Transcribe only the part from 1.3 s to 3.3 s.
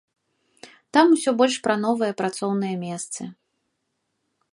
больш пра новыя працоўныя месцы.